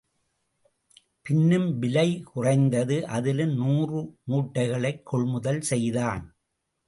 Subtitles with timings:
[1.21, 6.23] பின்னும் விலை குறைந்தது அதிலும் நூறு மூட்டைகளைக் கொள்முதல் செய்தான்.